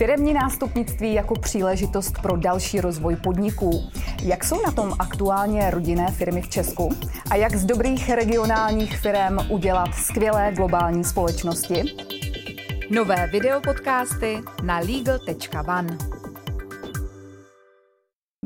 [0.00, 3.82] Firemní nástupnictví jako příležitost pro další rozvoj podniků.
[4.22, 6.90] Jak jsou na tom aktuálně rodinné firmy v Česku?
[7.30, 11.82] A jak z dobrých regionálních firm udělat skvělé globální společnosti?
[12.90, 16.19] Nové videopodcasty na legal.one.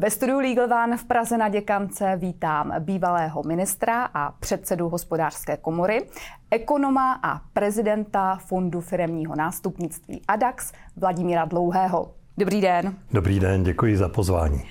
[0.04, 6.06] Ve studiu Legal One v Praze na Děkance vítám bývalého ministra a předsedu hospodářské komory,
[6.50, 12.14] ekonoma a prezidenta Fondu firemního nástupnictví ADAX Vladimíra Dlouhého.
[12.38, 12.94] Dobrý den.
[13.12, 14.62] Dobrý den, děkuji za pozvání.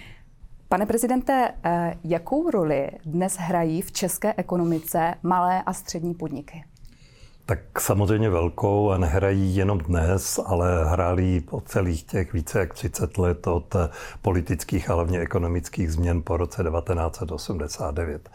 [0.70, 6.64] Pane prezidente, eh, jakou roli dnes hrají v české ekonomice malé a střední podniky?
[7.46, 13.18] Tak samozřejmě velkou a nehrají jenom dnes, ale hráli po celých těch více jak 30
[13.18, 13.76] let od
[14.22, 18.30] politických a hlavně ekonomických změn po roce 1989.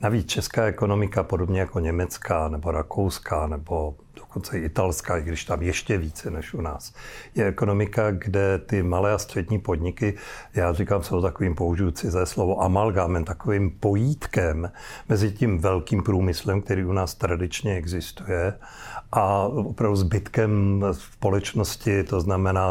[0.00, 5.98] Navíc česká ekonomika, podobně jako německá nebo rakouská nebo dokonce italská, i když tam ještě
[5.98, 6.94] více než u nás,
[7.34, 10.14] je ekonomika, kde ty malé a střední podniky,
[10.54, 14.72] já říkám, jsou takovým použiju ze slovo amalgámem, takovým pojítkem
[15.08, 18.54] mezi tím velkým průmyslem, který u nás tradičně existuje,
[19.16, 22.68] a opravdu zbytkem společnosti, to znamená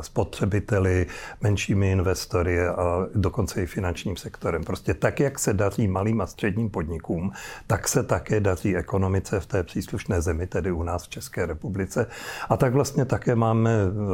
[0.00, 1.06] spotřebiteli,
[1.40, 4.64] menšími investory a dokonce i finančním sektorem.
[4.64, 7.32] Prostě tak, jak se daří malým a středním podnikům,
[7.66, 12.06] tak se také daří ekonomice v té příslušné zemi, tedy u nás v České republice.
[12.48, 13.70] A tak vlastně také máme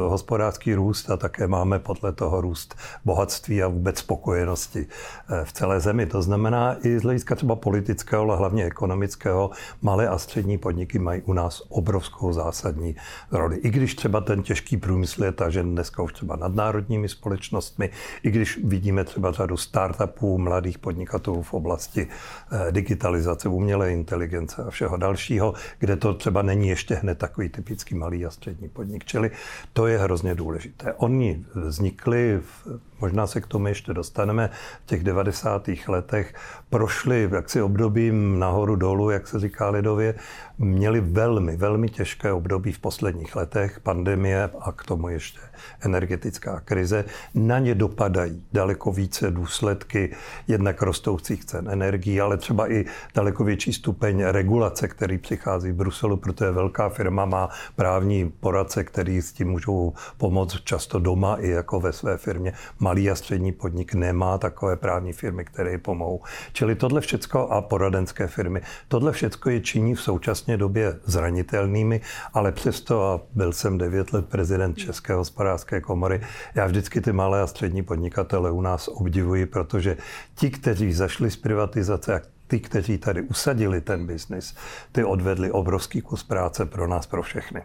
[0.09, 5.79] hospodářský růst a také máme podle toho růst bohatství a vůbec spokojenosti eh, v celé
[5.79, 6.05] zemi.
[6.05, 9.51] To znamená i z hlediska třeba politického, ale hlavně ekonomického,
[9.81, 12.95] malé a střední podniky mají u nás obrovskou zásadní
[13.31, 13.57] roli.
[13.57, 17.89] I když třeba ten těžký průmysl je tažen dneska už třeba nadnárodními společnostmi,
[18.23, 24.69] i když vidíme třeba řadu startupů, mladých podnikatelů v oblasti eh, digitalizace, umělé inteligence a
[24.69, 29.05] všeho dalšího, kde to třeba není ještě hned takový typický malý a střední podnik.
[29.05, 29.31] Čili
[29.73, 30.93] to je hrozně důležité.
[30.93, 34.49] Oni vznikli v možná se k tomu ještě dostaneme,
[34.83, 35.69] v těch 90.
[35.87, 36.33] letech
[36.69, 40.15] prošli jaksi obdobím nahoru dolů, jak se říká lidově,
[40.57, 45.39] měli velmi, velmi těžké období v posledních letech, pandemie a k tomu ještě
[45.81, 47.05] energetická krize.
[47.33, 50.15] Na ně dopadají daleko více důsledky
[50.47, 52.85] jednak rostoucích cen energií, ale třeba i
[53.15, 59.21] daleko větší stupeň regulace, který přichází v Bruselu, protože velká firma má právní poradce, který
[59.21, 62.53] s tím můžou pomoct často doma i jako ve své firmě.
[62.79, 66.21] Malý a střední podnik nemá takové právní firmy, které pomohou.
[66.53, 72.01] Čili tohle všecko a poradenské firmy, tohle všecko je činí v současné době zranitelnými,
[72.33, 76.21] ale přesto, a byl jsem devět let prezident České hospodářské komory,
[76.55, 79.97] já vždycky ty malé a střední podnikatele u nás obdivuji, protože
[80.35, 84.55] ti, kteří zašli z privatizace a ty, kteří tady usadili ten biznis,
[84.91, 87.61] ty odvedli obrovský kus práce pro nás, pro všechny.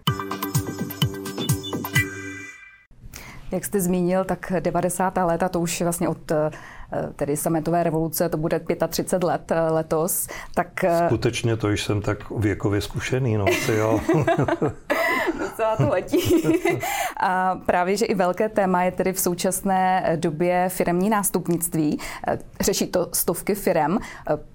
[3.51, 5.15] Jak jste zmínil, tak 90.
[5.25, 6.51] léta, to už vlastně od eh,
[7.17, 10.85] tedy sametové revoluce, to bude 35 let eh, letos, tak...
[10.85, 13.45] Eh, Skutečně to už jsem tak věkově zkušený, no,
[13.77, 14.01] jo.
[15.39, 16.19] Docela to letí.
[17.21, 21.99] A právě, že i velké téma je tedy v současné době firemní nástupnictví.
[22.61, 23.99] Řeší to stovky firem.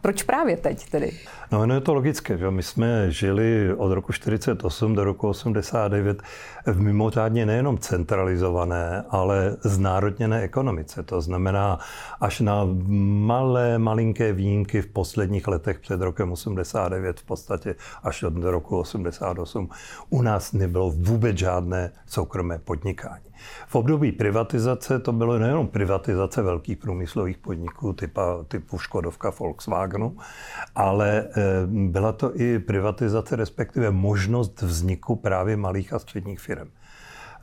[0.02, 1.12] Proč právě teď tedy?
[1.52, 6.24] No, no je to logické, že my jsme žili od roku 48 do roku 89
[6.66, 11.04] v mimořádně nejenom centralizované, ale znárodněné ekonomice.
[11.04, 11.80] To znamená,
[12.22, 12.68] až na
[13.26, 19.70] malé, malinké výjimky v posledních letech před rokem 89, v podstatě až do roku 88,
[20.10, 23.26] u nás nebylo vůbec žádné soukromé podnikání.
[23.68, 30.18] V období privatizace to bylo nejenom privatizace velkých průmyslových podniků typa, typu Škodovka, Volkswagenu,
[30.76, 36.70] ale eh, byla to i privatizace, respektive možnost vzniku právě malých a středních firm.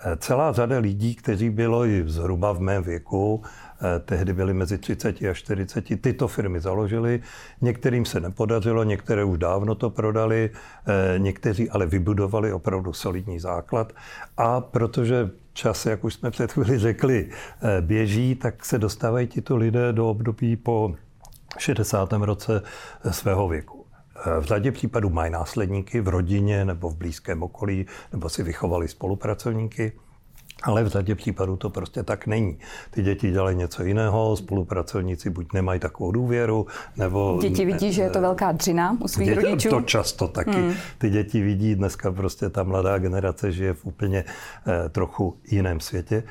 [0.05, 4.78] Eh, celá řada lidí, kteří bylo i zhruba v mém věku, eh, tehdy byli mezi
[4.78, 7.21] 30 a 40, tyto firmy založili.
[7.61, 10.50] Některým se nepodařilo, některé už dávno to prodali,
[11.19, 13.93] někteří ale vybudovali opravdu solidní základ.
[14.37, 17.29] A protože čas, jak už jsme před chvíli řekli,
[17.62, 20.94] eh, běží, tak se dostávají tito lidé do období po
[21.58, 22.23] 60.
[22.23, 22.62] roce
[23.05, 23.80] eh, svého věku.
[24.26, 28.88] Eh, v řadě případů mají následníky v rodině nebo v blízkém okolí, nebo si vychovali
[28.88, 29.93] spolupracovníky.
[30.62, 32.58] Ale v řadě případů to prostě tak není.
[32.90, 37.38] Ty děti dělají něco jiného, spolupracovníci buď nemají takovou důvěru, nebo...
[37.43, 39.69] Děti vidí, že je to velká dřina u svých děti, rodičů.
[39.69, 40.50] To často taky.
[40.50, 40.75] Hmm.
[40.99, 44.25] Ty děti vidí, dneska prostě ta mladá generace žije v úplně
[44.67, 46.22] eh, trochu jiném světě.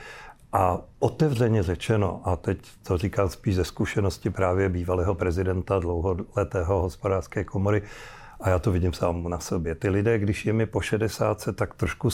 [0.53, 7.43] A otevřeně řečeno, a teď to říkám spíš ze zkušenosti právě bývalého prezidenta dlouholetého hospodářské
[7.43, 7.81] komory,
[8.41, 9.75] A já to vidím sám na sobě.
[9.75, 12.09] Ty lidé, když je mi po 60, tak trošku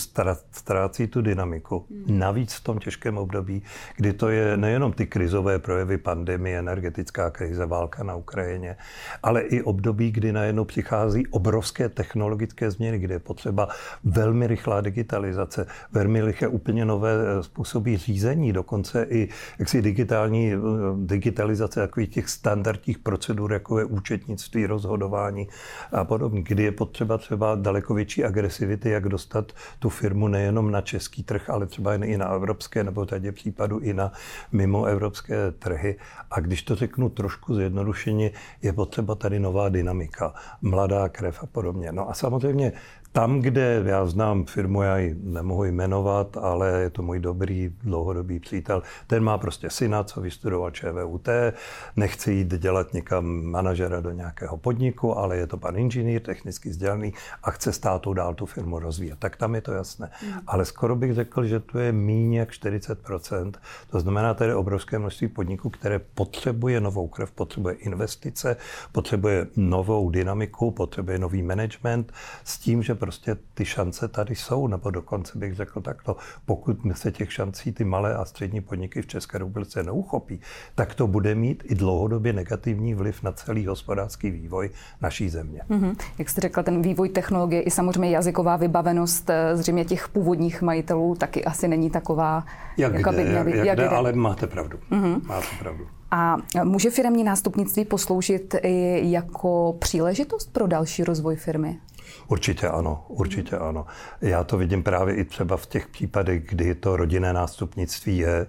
[0.51, 1.85] ztrácí tu dynamiku.
[1.89, 2.19] Hmm.
[2.19, 3.63] Navíc v tom těžkém období,
[3.95, 8.77] kdy to je nejenom ty krizové projevy pandemie, energetická krize, válka na Ukrajině,
[9.23, 13.67] ale i období, kdy najednou přichází obrovské technologické změny, kde je potřeba
[14.03, 19.29] velmi rychlá digitalizace, velmi rychlé úplně nové eh, způsoby řízení, dokonce i
[19.59, 20.57] jaksi digitální eh,
[21.05, 25.47] digitalizace takových těch standardních procedur, jako je účetnictví, rozhodování
[25.91, 30.81] a podobně, kdy je potřeba třeba daleko větší agresivity, jak dostat tu firmu nejenom na
[30.81, 34.11] český trh, ale třeba i na evropské, nebo tady případu i na
[34.51, 35.95] mimo evropské trhy.
[36.31, 38.31] A když to řeknu trošku zjednodušeně,
[38.61, 41.91] je potřeba tady nová dynamika, mladá krev a podobně.
[41.91, 42.71] No a samozřejmě
[43.15, 48.39] tam, kde já znám firmu, já ji nemohu jmenovat, ale je to můj dobrý dlouhodobý
[48.39, 51.29] přítel, ten má prostě syna, co vystudoval ČVUT,
[51.95, 57.13] nechce jít dělat někam manažera do nějakého podniku, ale je to pan inženýr, technicky vzdělaný
[57.43, 59.19] a chce státu dál tu firmu rozvíjet.
[59.19, 60.11] Tak tam je to jasné.
[60.23, 60.33] Mm.
[60.47, 63.51] Ale skoro bych řekl, že to je méně jak 40%.
[63.91, 68.55] To znamená tady obrovské množství podniků, které potřebuje novou krev, potřebuje investice,
[68.91, 72.13] potřebuje novou dynamiku, potřebuje nový management
[72.43, 76.15] s tím, že prostě ty šance tady jsou, nebo dokonce bych řekl takto,
[76.45, 80.39] pokud se těch šancí ty malé a střední podniky v České republice neuchopí,
[80.75, 84.69] tak to bude mít i dlouhodobě negativní vliv na celý hospodářský vývoj
[85.01, 85.61] naší země.
[85.69, 85.95] Mm-hmm.
[86.17, 91.15] Jak jste řekla, ten vývoj technologie i samozřejmě jazyková vybavenost eh, zřejmě těch původních majitelů
[91.15, 92.45] taky asi není taková,
[92.77, 94.77] jak, jak jde, by měli, jak, jak jde, ale máte pravdu.
[94.91, 95.27] Mm-hmm.
[95.27, 95.87] Máte pravdu.
[96.11, 101.79] A může firmní nástupnictví posloužit i jako příležitost pro další rozvoj firmy?
[102.27, 103.85] Určitě ano, určitě ano.
[104.21, 108.47] Já to vidím právě i třeba v těch případech, kdy to rodinné nástupnictví je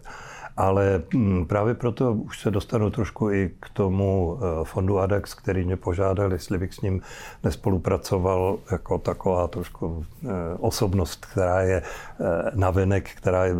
[0.56, 5.64] ale mm, právě proto už se dostanu trošku i k tomu eh, fondu ADAX, který
[5.64, 7.00] mě požádal, jestli bych s ním
[7.44, 12.25] nespolupracoval jako taková trošku eh, osobnost, která je eh,
[12.55, 13.55] navenek, která je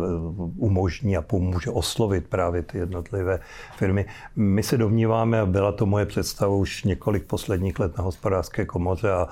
[0.57, 3.39] umožní a pomůže oslovit právě ty jednotlivé
[3.77, 4.05] firmy.
[4.35, 9.11] My se domníváme, a byla to moje představa už několik posledních let na hospodářské komoře
[9.11, 9.27] a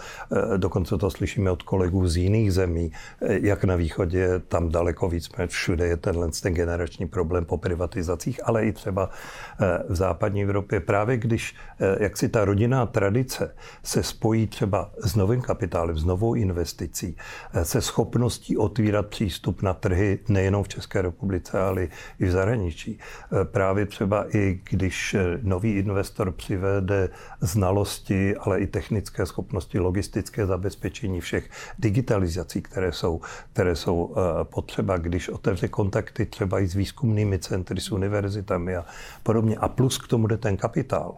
[0.57, 2.91] dokonce to slyšíme od kolegů z jiných zemí,
[3.21, 8.65] jak na východě, tam daleko víc, všude je tenhle ten generační problém po privatizacích, ale
[8.65, 10.79] i třeba eh, v západní Evropě.
[10.79, 16.03] Právě když eh, jak si ta rodinná tradice se spojí třeba s novým kapitálem, s
[16.03, 17.15] novou investicí,
[17.53, 21.87] eh, se schopností otvírat přístup na trhy nejenom v České republice, ale
[22.19, 22.99] i v zahraničí.
[23.43, 27.09] Právě třeba i když nový investor přivede
[27.41, 31.49] znalosti, ale i technické schopnosti, logistické zabezpečení všech
[31.79, 33.21] digitalizací, které jsou,
[33.53, 38.85] které jsou potřeba, když otevře kontakty třeba i s výzkumnými centry, s univerzitami a
[39.23, 39.57] podobně.
[39.57, 41.17] A plus k tomu jde ten kapitál.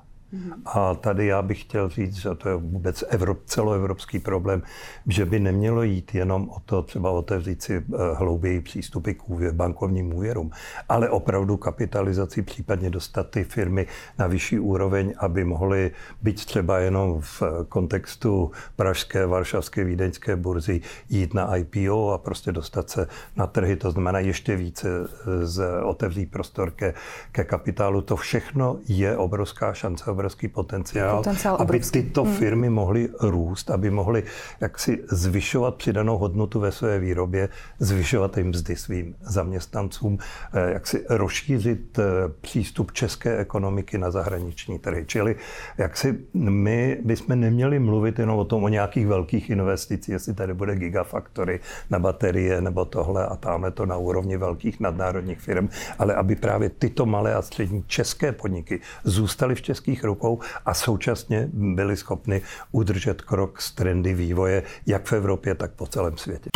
[0.65, 4.61] A tady já bych chtěl říct, že to je vůbec Evrop, celoevropský problém,
[5.07, 7.83] že by nemělo jít jenom o to třeba otevřít si eh,
[8.13, 10.51] hlouběji přístupy k úvěr, bankovním úvěrům,
[10.89, 13.87] ale opravdu kapitalizaci, případně dostat ty firmy
[14.19, 15.91] na vyšší úroveň, aby mohly
[16.21, 22.89] být třeba jenom v kontextu pražské, varšavské, vídeňské burzy jít na IPO a prostě dostat
[22.89, 26.93] se na trhy, to znamená ještě více eh, z otevřít prostor ke,
[27.31, 28.01] ke kapitálu.
[28.01, 32.33] To všechno je obrovská šance obrovský potenciál, potenciál aby tyto hmm.
[32.33, 34.23] firmy mohly růst, aby mohly
[34.61, 37.49] jaksi zvyšovat přidanou hodnotu ve své výrobě,
[37.79, 40.17] zvyšovat jim mzdy svým zaměstnancům,
[40.53, 42.03] eh, jak si rozšířit eh,
[42.41, 45.05] přístup české ekonomiky na zahraniční trhy.
[45.05, 45.35] Čili
[45.77, 50.53] jak si my bychom neměli mluvit jenom o tom, o nějakých velkých investicích, jestli tady
[50.53, 51.59] bude gigafaktory
[51.89, 55.69] na baterie nebo tohle a tamhle to na úrovni velkých nadnárodních firm,
[55.99, 61.49] ale aby právě tyto malé a střední české podniky zůstaly v českých rukou a současně
[61.53, 66.49] byli schopni udržet krok s trendy vývoje jak v Evropě, tak po celém světě.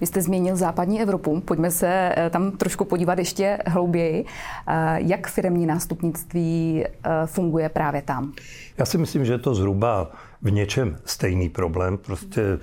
[0.00, 1.40] Vy jste změnil západní Evropu.
[1.40, 4.24] Pojďme se eh, tam trošku podívat ještě hlouběji.
[4.68, 8.32] Eh, jak firmní nástupnictví eh, funguje právě tam?
[8.78, 10.10] Já si myslím, že je to zhruba
[10.42, 11.98] v něčem stejný problém.
[11.98, 12.58] Prostě e,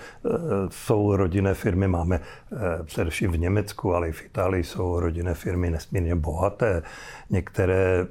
[0.70, 5.70] jsou rodinné firmy, máme e, především v Německu, ale i v Itálii jsou rodinné firmy
[5.70, 6.84] nesmírně bohaté.
[7.30, 8.08] Některé,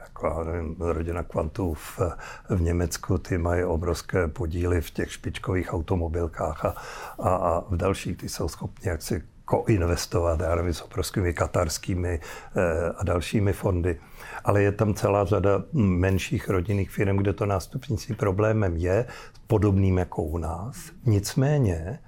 [0.00, 2.00] jako nevím, rodina Quantů v,
[2.48, 6.74] v Německu, ty mají obrovské podíly v těch špičkových automobilkách a,
[7.18, 12.20] a, a v dalších ty jsou schopni jak si koinvestovat, já nevím, s obrovskými katarskými
[12.56, 14.00] e, a dalšími fondy
[14.44, 19.06] ale je tam celá řada menších rodinných firm, kde to nástupnictví problémem je,
[19.46, 20.76] podobným jako u nás.
[21.06, 21.98] Nicméně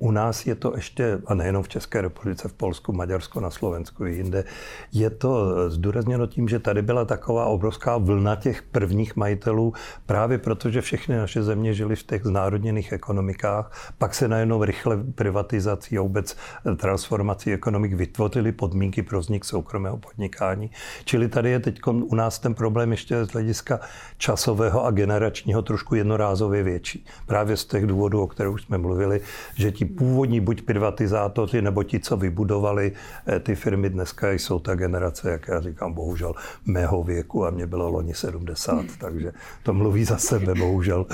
[0.00, 4.06] U nás je to ještě, a nejenom v České republice, v Polsku, Maďarsku, na Slovensku
[4.06, 4.44] i jinde,
[4.92, 9.72] je to zdůrazněno tím, že tady byla taková obrovská vlna těch prvních majitelů,
[10.06, 15.98] právě protože všechny naše země žily v těch znárodněných ekonomikách, pak se najednou rychle privatizací
[15.98, 16.36] a vůbec
[16.76, 20.70] transformací ekonomik vytvořily podmínky pro vznik soukromého podnikání.
[21.04, 23.80] Čili tady je teď u nás ten problém ještě z hlediska
[24.18, 27.06] časového a generačního trošku jednorázově větší.
[27.26, 29.20] Právě z těch důvodů, o kterých jsme mluvili,
[29.54, 32.92] že ti původní buď privatizátoři, nebo ti, co vybudovali
[33.26, 36.34] eh, ty firmy dneska, jsou ta generace, jak já říkám, bohužel
[36.66, 39.32] mého věku a mě bylo loni 70, takže
[39.62, 41.06] to mluví za sebe, bohužel.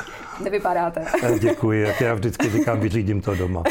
[0.44, 1.04] Nevypadáte.
[1.22, 3.62] Eh, děkuji, jak já vždycky říkám, vyřídím to doma.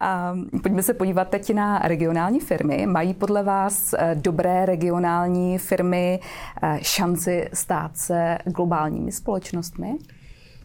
[0.00, 2.86] A pojďme se podívat teď na regionální firmy.
[2.86, 6.20] Mají podle vás eh, dobré regionální firmy
[6.82, 9.96] šanci stát se globálními společnostmi?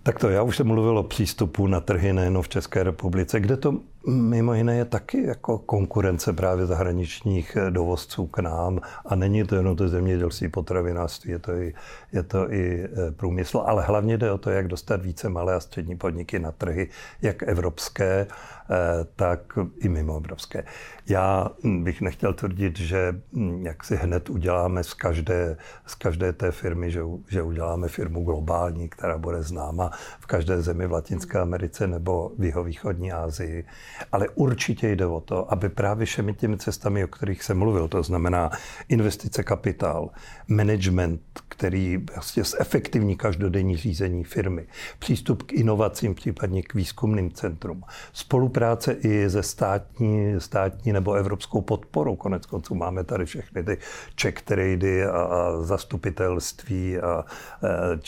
[0.06, 3.58] Tak to já už jsem mluvil o přístupu na trhy nejen v České republice, kde
[3.58, 9.56] to mimo jiné je taky jako konkurence právě zahraničních dovozců k nám a není to
[9.56, 11.74] jenom to zemědělství, potravinářství, je to, i,
[12.12, 15.60] je to i e, průmysl, ale hlavně jde o to, jak dostat více malé a
[15.60, 16.90] střední podniky na trhy,
[17.22, 18.28] jak evropské,
[18.70, 19.40] Eh, tak
[19.78, 20.64] i mimo obrovské.
[21.10, 26.52] Já bych nechtěl tvrdit, že hm, jak si hned uděláme z každé, z každé té
[26.52, 31.88] firmy, že, že uděláme firmu globální, která bude známa v každé zemi v Latinské Americe
[31.88, 33.66] nebo v jihovýchodní Asii.
[34.12, 38.04] Ale určitě jde o to, aby právě všemi těmi cestami, o kterých jsem mluvil, to
[38.04, 38.52] znamená
[38.90, 40.10] investice kapitál,
[40.48, 44.68] management, který vlastně zefektivní každodenní řízení firmy,
[45.00, 47.84] přístup k inovacím, případně k výzkumným centrum,
[48.14, 52.16] spolupráce i ze státní, státní nebo evropskou podporou.
[52.16, 53.78] Konec konců máme tady všechny ty
[54.22, 57.26] check trady a, a zastupitelství a, a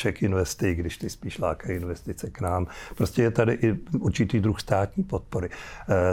[0.01, 2.67] check investy, když ty spíš lákají investice k nám.
[2.96, 5.50] Prostě je tady i určitý druh státní podpory.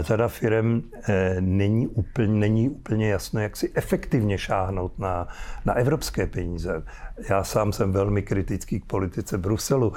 [0.01, 5.29] Řada firm e, není úplně, není úplně jasné, jak si efektivně šáhnout na,
[5.65, 6.83] na evropské peníze.
[7.29, 9.93] Já sám jsem velmi kritický k politice Bruselu.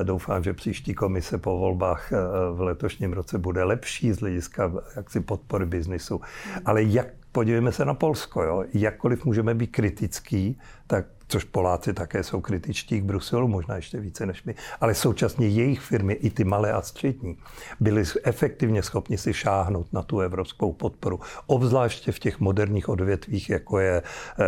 [0.00, 2.12] E, doufám, že příští komise po volbách
[2.52, 6.20] v letošním roce bude lepší z hlediska jaksi podpory biznisu.
[6.64, 8.64] Ale jak podívejme se na Polsko, jo?
[8.74, 14.26] jakkoliv můžeme být kritický, tak což Poláci také jsou kritičtí k Bruselu, možná ještě více
[14.26, 17.38] než my, ale současně jejich firmy, i ty malé a střední,
[17.80, 23.78] byly efektivně schopni si šáhnout na tu evropskou podporu, obzvláště v těch moderních odvětvích, jako
[23.78, 24.44] je eh,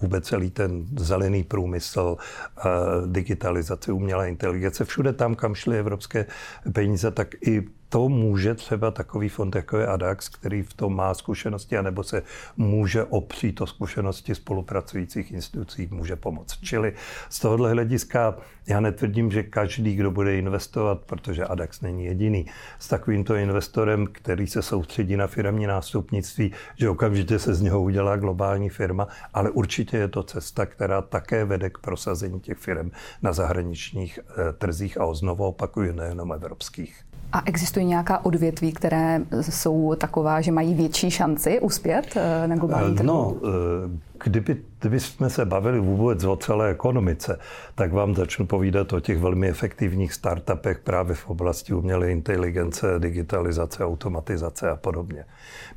[0.00, 2.62] vůbec celý ten zelený průmysl, eh,
[3.06, 4.84] digitalizace, umělé inteligence.
[4.84, 6.26] Všude tam, kam šly evropské
[6.72, 11.14] peníze, tak i to může třeba takový fond, jako je ADAX, který v tom má
[11.14, 12.22] zkušenosti, anebo se
[12.56, 16.58] může opřít o zkušenosti spolupracujících institucí, může pomoct.
[16.62, 16.92] Čili
[17.28, 22.46] z tohohle hlediska já netvrdím, že každý, kdo bude investovat, protože ADAX není jediný,
[22.78, 28.16] s takovýmto investorem, který se soustředí na firmní nástupnictví, že okamžitě se z něho udělá
[28.16, 32.90] globální firma, ale určitě je to cesta, která také vede k prosazení těch firm
[33.22, 37.09] na zahraničních eh, trzích a znovu opakuju, nejenom evropských.
[37.32, 42.94] A existují nějaká odvětví, které jsou taková, že mají větší šanci uspět eh, na globální
[42.94, 43.06] trhu?
[43.06, 47.38] No, eh, kdyby, kdyby jsme se bavili vůbec o celé ekonomice,
[47.74, 53.84] tak vám začnu povídat o těch velmi efektivních startupech právě v oblasti umělé inteligence, digitalizace,
[53.84, 55.24] automatizace a podobně.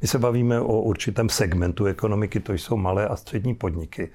[0.02, 4.10] My se bavíme o určitém segmentu ekonomiky, to jsou malé a střední podniky.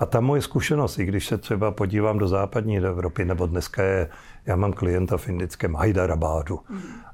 [0.00, 4.08] A ta moje zkušenost, i když se třeba podívám do západní Evropy, nebo dneska je
[4.48, 6.60] já mám klienta v indickém Hyderabadu.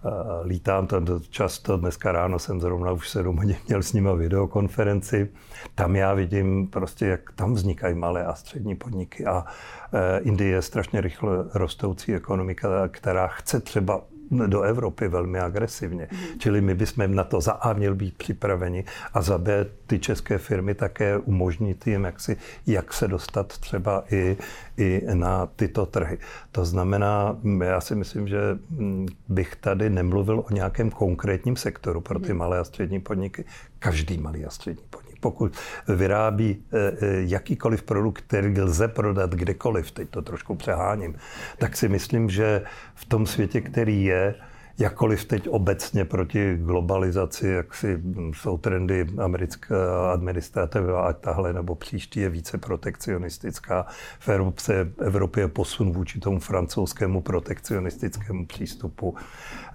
[0.04, 0.10] Mm.
[0.48, 5.30] Lítám tam často, dneska ráno jsem zrovna už 7 hodin měl s nimi videokonferenci.
[5.74, 9.26] Tam já vidím prostě, jak tam vznikají malé a střední podniky.
[9.26, 9.44] A
[9.92, 16.08] e, Indie je strašně rychle rostoucí ekonomika, která chce třeba do Evropy velmi agresivně.
[16.12, 16.38] Mm.
[16.38, 20.38] Čili my bychom na to za A měli být připraveni a za B ty české
[20.38, 24.36] firmy také umožnit jim, jak, si, jak se dostat třeba i,
[24.76, 26.18] i na tyto trhy.
[26.52, 28.38] To znamená, já si myslím, že
[28.70, 32.38] mm, bych tady nemluvil o nějakém konkrétním sektoru pro ty mhm.
[32.38, 33.44] malé a střední podniky.
[33.78, 35.56] Každý malý a střední podnik pokud
[35.88, 36.96] vyrábí eh, eh,
[37.32, 41.14] jakýkoliv produkt, který lze prodat kdekoliv, teď to trošku přeháním,
[41.58, 42.62] tak si myslím, že
[42.94, 44.34] v tom světě, který je,
[44.78, 48.02] jakkoliv teď obecně proti globalizaci, jak si
[48.32, 53.86] jsou trendy americká administrativa, ať tahle nebo příští je více protekcionistická.
[54.18, 59.14] V Evropě, Evropě posun vůči tomu francouzskému protekcionistickému přístupu.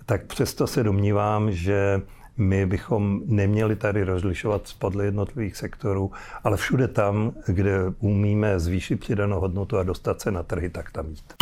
[0.05, 2.01] Tak přesto se domnívám, že
[2.39, 6.11] my bychom neměli tady rozlišovat podle jednotlivých sektorů,
[6.43, 11.05] ale všude tam, kde umíme zvýšit přidanou hodnotu a dostat se na trhy, tak tam
[11.07, 11.33] jít.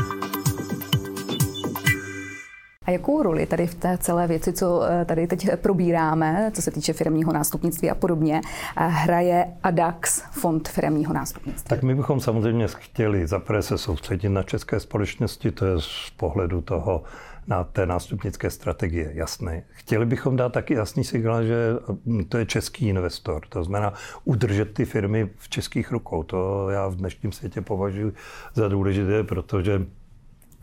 [2.87, 6.71] A jakou roli tady v té celé věci, co eh, tady teď probíráme, co se
[6.71, 8.41] týče firmního nástupnictví a podobně,
[8.77, 11.69] eh, hraje ADAX, fond firmního nástupnictví?
[11.69, 16.61] Tak my bychom samozřejmě chtěli zaprvé se soustředit na české společnosti, to je z pohledu
[16.61, 17.03] toho
[17.47, 19.63] na té nástupnické strategie, jasné.
[19.69, 21.55] Chtěli bychom dát taky jasný signál, že
[22.29, 26.23] to je český investor, to znamená udržet ty firmy v českých rukou.
[26.23, 28.13] To já v dnešním světě považuji
[28.53, 29.85] za důležité, protože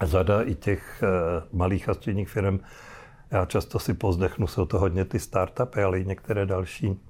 [0.02, 2.60] řada i těch eh, malých a středních firm,
[3.30, 7.00] já často si pozdechnu, jsou to hodně ty startupy, ale i některé další,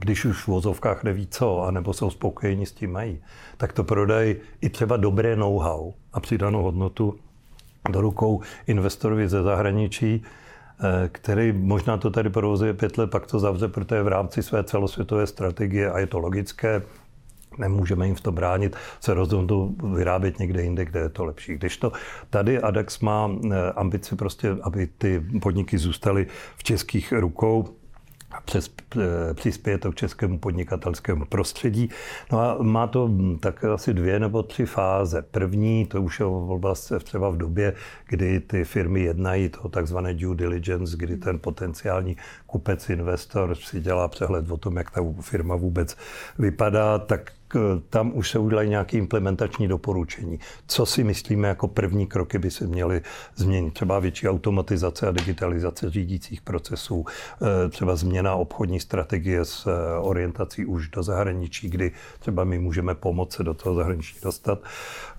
[0.00, 3.22] když už v vozovkách neví co, anebo jsou spokojeni s tím mají,
[3.56, 7.18] tak to prodají i třeba dobré know-how a přidanou hodnotu
[7.88, 13.38] do rukou investorovi ze zahraničí, eh, který možná to tady provozuje pět let, pak to
[13.38, 16.82] zavře, protože v rámci své celosvětové strategie, a je to logické,
[17.58, 21.54] nemůžeme jim v tom bránit, se rozhodnou vyrábět někde jinde, kde je to lepší.
[21.54, 21.92] Když to
[22.30, 27.79] tady ADEX má eh, ambici prostě, aby ty podniky zůstaly v českých rukou,
[28.44, 31.90] přes, eh, přispěje to k českému podnikatelskému prostředí.
[32.32, 33.10] No a má to
[33.40, 35.22] tak asi dvě nebo tři fáze.
[35.22, 36.26] První, to už je
[36.58, 37.74] vlastně třeba v době,
[38.08, 44.08] kdy ty firmy jednají to takzvané due diligence, kdy ten potenciální kupec, investor si dělá
[44.08, 45.96] přehled o tom, jak ta firma vůbec
[46.38, 47.32] vypadá, tak
[47.90, 50.38] tam už se udělají nějaké implementační doporučení.
[50.66, 53.02] Co si myslíme jako první kroky by se měly
[53.36, 53.74] změnit?
[53.74, 60.64] Třeba větší automatizace a digitalizace řídících procesů, eh, třeba změna obchodní strategie s eh, orientací
[60.64, 64.58] už do zahraničí, kdy třeba my můžeme pomoct se do toho zahraničí dostat.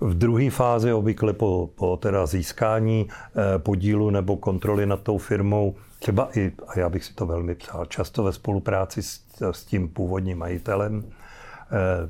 [0.00, 5.74] V druhé fázi obvykle po, po teda získání eh, podílu nebo kontroly nad tou firmou
[5.98, 9.20] třeba i, a já bych si to velmi přál, často ve spolupráci s,
[9.50, 11.21] s tím původním majitelem, Eh,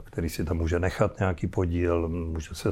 [0.04, 2.69] který si tam může nechat nějaký podíl, může se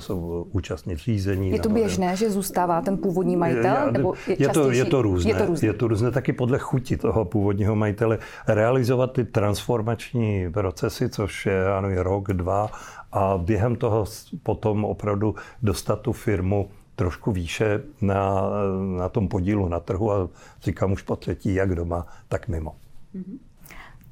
[0.53, 1.51] účastnit řízení.
[1.51, 3.77] Je to běžné, že zůstává ten původní majitel?
[3.87, 5.69] Je, nebo je, je, to, je, to různé, je to různé.
[5.69, 8.19] Je to různé taky podle chuti toho původního majitele.
[8.49, 12.71] Realizovat ty transformační procesy, což je ano, rok, dva,
[13.13, 14.05] a během toho
[14.43, 18.43] potom opravdu dostat tu firmu trošku výše na,
[18.97, 20.29] na tom podílu na trhu a
[20.63, 22.77] říkám už po třetí, jak doma, tak mimo.
[23.15, 23.50] Mm-hmm.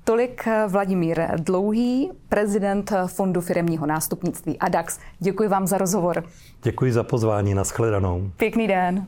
[0.08, 4.98] Tolik eh, Vladimír Dlouhý, prezident Fondu firemního nástupnictví ADAX.
[5.18, 6.24] Děkuji vám za rozhovor.
[6.62, 8.30] Děkuji za pozvání, nashledanou.
[8.36, 9.06] Pěkný den.